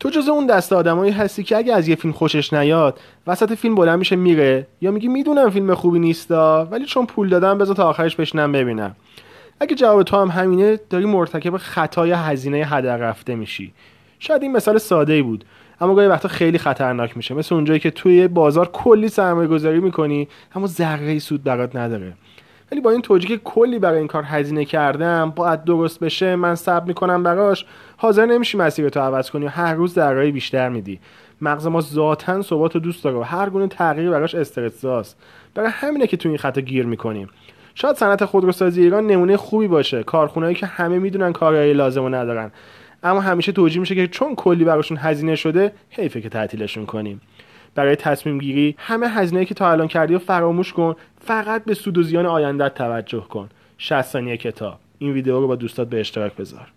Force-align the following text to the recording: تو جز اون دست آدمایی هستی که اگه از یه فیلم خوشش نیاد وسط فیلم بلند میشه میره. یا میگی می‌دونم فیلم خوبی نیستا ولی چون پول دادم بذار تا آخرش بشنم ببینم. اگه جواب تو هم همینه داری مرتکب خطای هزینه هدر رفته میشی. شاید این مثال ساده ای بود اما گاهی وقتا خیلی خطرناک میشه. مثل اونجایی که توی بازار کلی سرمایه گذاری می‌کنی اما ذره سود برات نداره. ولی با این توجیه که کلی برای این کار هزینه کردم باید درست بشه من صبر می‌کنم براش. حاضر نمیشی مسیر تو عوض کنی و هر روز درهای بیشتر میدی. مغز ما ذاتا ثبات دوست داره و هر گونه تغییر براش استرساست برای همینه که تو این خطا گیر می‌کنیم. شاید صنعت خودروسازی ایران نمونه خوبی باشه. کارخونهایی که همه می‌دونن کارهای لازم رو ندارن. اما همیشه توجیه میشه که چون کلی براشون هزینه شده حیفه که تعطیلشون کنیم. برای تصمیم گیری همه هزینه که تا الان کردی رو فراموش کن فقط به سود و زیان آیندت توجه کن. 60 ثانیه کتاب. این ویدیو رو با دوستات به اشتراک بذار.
تو 0.00 0.10
جز 0.10 0.28
اون 0.28 0.46
دست 0.46 0.72
آدمایی 0.72 1.12
هستی 1.12 1.42
که 1.42 1.56
اگه 1.56 1.74
از 1.74 1.88
یه 1.88 1.96
فیلم 1.96 2.14
خوشش 2.14 2.52
نیاد 2.52 3.00
وسط 3.26 3.54
فیلم 3.54 3.74
بلند 3.74 3.98
میشه 3.98 4.16
میره. 4.16 4.66
یا 4.80 4.90
میگی 4.90 5.08
می‌دونم 5.08 5.50
فیلم 5.50 5.74
خوبی 5.74 5.98
نیستا 5.98 6.68
ولی 6.70 6.84
چون 6.84 7.06
پول 7.06 7.28
دادم 7.28 7.58
بذار 7.58 7.76
تا 7.76 7.88
آخرش 7.88 8.16
بشنم 8.16 8.52
ببینم. 8.52 8.96
اگه 9.60 9.74
جواب 9.74 10.02
تو 10.02 10.16
هم 10.16 10.28
همینه 10.28 10.80
داری 10.90 11.04
مرتکب 11.04 11.56
خطای 11.56 12.10
هزینه 12.10 12.56
هدر 12.56 12.96
رفته 12.96 13.34
میشی. 13.34 13.72
شاید 14.18 14.42
این 14.42 14.52
مثال 14.52 14.78
ساده 14.78 15.12
ای 15.12 15.22
بود 15.22 15.44
اما 15.80 15.94
گاهی 15.94 16.08
وقتا 16.08 16.28
خیلی 16.28 16.58
خطرناک 16.58 17.16
میشه. 17.16 17.34
مثل 17.34 17.54
اونجایی 17.54 17.80
که 17.80 17.90
توی 17.90 18.28
بازار 18.28 18.70
کلی 18.72 19.08
سرمایه 19.08 19.48
گذاری 19.48 19.80
می‌کنی 19.80 20.28
اما 20.54 20.66
ذره 20.66 21.18
سود 21.18 21.44
برات 21.44 21.76
نداره. 21.76 22.12
ولی 22.72 22.80
با 22.80 22.90
این 22.90 23.02
توجیه 23.02 23.28
که 23.28 23.42
کلی 23.44 23.78
برای 23.78 23.98
این 23.98 24.06
کار 24.06 24.22
هزینه 24.22 24.64
کردم 24.64 25.32
باید 25.36 25.64
درست 25.64 26.00
بشه 26.00 26.36
من 26.36 26.54
صبر 26.54 26.86
می‌کنم 26.86 27.22
براش. 27.22 27.66
حاضر 27.96 28.26
نمیشی 28.26 28.58
مسیر 28.58 28.88
تو 28.88 29.00
عوض 29.00 29.30
کنی 29.30 29.46
و 29.46 29.48
هر 29.48 29.74
روز 29.74 29.94
درهای 29.94 30.32
بیشتر 30.32 30.68
میدی. 30.68 31.00
مغز 31.40 31.66
ما 31.66 31.80
ذاتا 31.80 32.42
ثبات 32.42 32.76
دوست 32.76 33.04
داره 33.04 33.16
و 33.16 33.22
هر 33.22 33.50
گونه 33.50 33.68
تغییر 33.68 34.10
براش 34.10 34.34
استرساست 34.34 35.16
برای 35.54 35.70
همینه 35.72 36.06
که 36.06 36.16
تو 36.16 36.28
این 36.28 36.38
خطا 36.38 36.60
گیر 36.60 36.86
می‌کنیم. 36.86 37.28
شاید 37.74 37.96
صنعت 37.96 38.24
خودروسازی 38.24 38.82
ایران 38.82 39.06
نمونه 39.06 39.36
خوبی 39.36 39.68
باشه. 39.68 40.02
کارخونهایی 40.02 40.54
که 40.54 40.66
همه 40.66 40.98
می‌دونن 40.98 41.32
کارهای 41.32 41.72
لازم 41.72 42.02
رو 42.02 42.08
ندارن. 42.14 42.50
اما 43.02 43.20
همیشه 43.20 43.52
توجیه 43.52 43.80
میشه 43.80 43.94
که 43.94 44.06
چون 44.06 44.34
کلی 44.34 44.64
براشون 44.64 44.96
هزینه 44.96 45.36
شده 45.36 45.72
حیفه 45.90 46.20
که 46.20 46.28
تعطیلشون 46.28 46.86
کنیم. 46.86 47.20
برای 47.74 47.96
تصمیم 47.96 48.38
گیری 48.38 48.74
همه 48.78 49.08
هزینه 49.08 49.44
که 49.44 49.54
تا 49.54 49.70
الان 49.70 49.88
کردی 49.88 50.12
رو 50.12 50.18
فراموش 50.18 50.72
کن 50.72 50.94
فقط 51.20 51.64
به 51.64 51.74
سود 51.74 51.98
و 51.98 52.02
زیان 52.02 52.26
آیندت 52.26 52.74
توجه 52.74 53.20
کن. 53.20 53.48
60 53.78 54.02
ثانیه 54.02 54.36
کتاب. 54.36 54.78
این 54.98 55.12
ویدیو 55.12 55.40
رو 55.40 55.48
با 55.48 55.56
دوستات 55.56 55.88
به 55.88 56.00
اشتراک 56.00 56.36
بذار. 56.36 56.68